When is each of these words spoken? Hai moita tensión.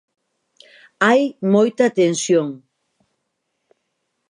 Hai 1.05 1.21
moita 1.53 1.85
tensión. 1.99 2.47